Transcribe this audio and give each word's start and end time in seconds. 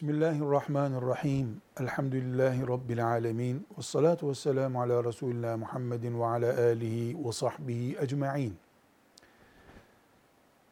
Bismillahirrahmanirrahim. 0.00 1.62
Elhamdülillahi 1.80 2.68
Rabbil 2.68 3.06
alemin. 3.06 3.66
Ve 3.78 3.82
salatu 3.82 4.28
ve 4.28 4.34
selamu 4.34 4.80
ala 4.82 5.04
Resulullah 5.04 5.56
Muhammedin 5.56 6.20
ve 6.20 6.24
ala 6.24 6.58
alihi 6.58 7.24
ve 7.24 7.32
sahbihi 7.32 7.96
ecma'in. 8.00 8.56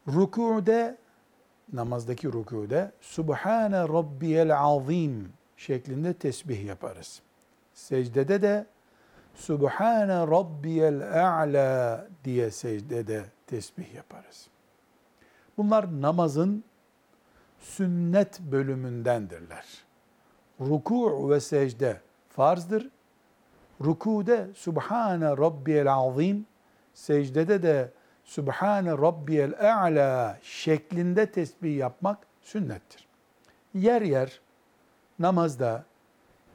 Rükûde, 0.07 0.97
namazdaki 1.73 2.27
rükûde, 2.27 2.91
Subhane 3.01 3.77
Rabbiyel 3.77 4.59
Azim 4.59 5.33
şeklinde 5.57 6.13
tesbih 6.13 6.65
yaparız. 6.65 7.21
Secdede 7.73 8.41
de 8.41 8.65
Subhane 9.35 10.17
Rabbiyel 10.27 11.29
A'la 11.29 12.07
diye 12.23 12.51
secdede 12.51 13.25
tesbih 13.47 13.93
yaparız. 13.93 14.47
Bunlar 15.57 16.01
namazın 16.01 16.63
sünnet 17.59 18.39
bölümündendirler. 18.39 19.65
Ruku 20.61 21.29
ve 21.29 21.39
secde 21.39 22.01
farzdır. 22.29 22.89
Rukude 23.83 24.47
Subhane 24.55 25.25
Rabbiyel 25.25 25.93
Azim, 25.93 26.45
secdede 26.93 27.63
de 27.63 27.91
Subhane 28.23 28.91
Rabbiyel 28.91 29.53
A'la 29.59 30.39
şeklinde 30.41 31.31
tesbih 31.31 31.77
yapmak 31.77 32.17
sünnettir. 32.41 33.07
Yer 33.73 34.01
yer 34.01 34.41
namazda 35.19 35.85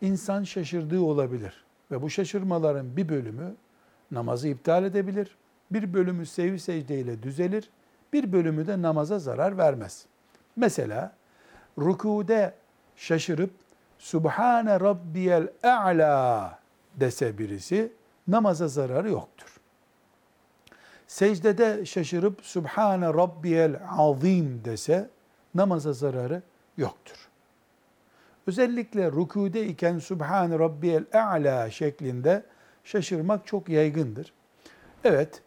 insan 0.00 0.42
şaşırdığı 0.42 1.00
olabilir 1.00 1.64
ve 1.90 2.02
bu 2.02 2.10
şaşırmaların 2.10 2.96
bir 2.96 3.08
bölümü 3.08 3.54
namazı 4.10 4.48
iptal 4.48 4.84
edebilir. 4.84 5.36
Bir 5.70 5.94
bölümü 5.94 6.26
sevi 6.26 6.58
secdeyle 6.58 7.22
düzelir. 7.22 7.70
Bir 8.12 8.32
bölümü 8.32 8.66
de 8.66 8.82
namaza 8.82 9.18
zarar 9.18 9.58
vermez. 9.58 10.06
Mesela 10.56 11.12
rükude 11.78 12.54
şaşırıp 12.96 13.50
Subhane 13.98 14.80
Rabbiyel 14.80 15.48
A'la 15.62 16.58
dese 16.94 17.38
birisi 17.38 17.92
namaza 18.28 18.68
zararı 18.68 19.10
yoktur. 19.10 19.60
Secdede 21.06 21.86
şaşırıp 21.86 22.40
Subhane 22.42 23.06
Rabbiyel 23.06 23.80
Azim 23.98 24.64
dese 24.64 25.10
namaza 25.54 25.92
zararı 25.92 26.42
yoktur. 26.76 27.28
Özellikle 28.46 29.12
rükude 29.12 29.66
iken 29.66 29.98
Subhane 29.98 30.58
Rabbiyel 30.58 31.04
A'la 31.12 31.70
şeklinde 31.70 32.42
şaşırmak 32.84 33.46
çok 33.46 33.68
yaygındır. 33.68 34.32
Evet, 35.04 35.42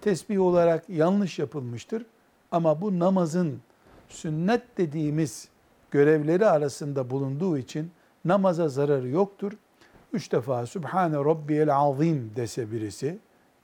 tesbih 0.00 0.40
olarak 0.40 0.88
yanlış 0.88 1.38
yapılmıştır 1.38 2.06
ama 2.50 2.80
bu 2.80 2.98
namazın 2.98 3.60
sünnet 4.08 4.78
dediğimiz 4.78 5.48
görevleri 5.90 6.46
arasında 6.46 7.10
bulunduğu 7.10 7.58
için 7.58 7.90
namaza 8.24 8.68
zararı 8.68 9.08
yoktur. 9.08 9.52
Üç 10.12 10.32
defa 10.32 10.66
Sübhane 10.66 11.16
Rabbiyel 11.16 11.76
Azim 11.76 12.32
dese 12.36 12.72
birisi 12.72 13.18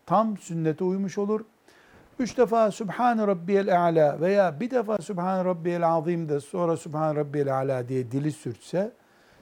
tam 0.07 0.39
sünnete 0.39 0.85
uymuş 0.85 1.19
olur. 1.19 1.41
Üç 2.19 2.39
defa 2.39 2.71
Sübhane 2.71 3.27
Rabbiyel 3.27 3.83
A'la 3.83 4.21
veya 4.21 4.61
bir 4.61 4.71
defa 4.71 4.99
Sübhane 4.99 5.45
Rabbiyel 5.45 5.89
Azim 5.89 6.29
de 6.29 6.41
sonra 6.41 6.77
Sübhane 6.77 7.19
Rabbiyel 7.19 7.59
A'la 7.59 7.89
diye 7.89 8.11
dili 8.11 8.33
sürtse 8.33 8.93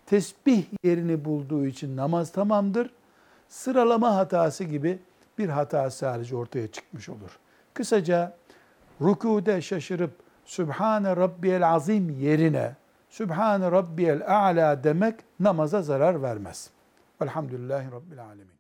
tesbih 0.07 0.65
yerini 0.85 1.25
bulduğu 1.25 1.67
için 1.67 1.97
namaz 1.97 2.33
tamamdır. 2.33 2.91
Sıralama 3.49 4.17
hatası 4.17 4.65
gibi 4.65 4.99
bir 5.39 5.49
hata 5.49 5.91
sadece 5.91 6.37
ortaya 6.37 6.69
çıkmış 6.69 7.09
olur. 7.09 7.39
Kısaca 7.75 8.37
rükude 9.01 9.63
şaşırıp 9.63 10.11
Sübhane 10.45 11.17
Rabbiyel 11.17 11.67
Azim 11.67 12.11
yerine 12.11 12.77
Sübhane 13.11 13.71
Rabbiyel 13.71 14.23
A'la 14.27 14.85
demek 14.85 15.15
namaza 15.41 15.83
zarar 15.83 16.23
vermez. 16.23 16.71
Velhamdülillahi 17.23 17.91
Rabbil 17.93 18.23
Alemin. 18.25 18.60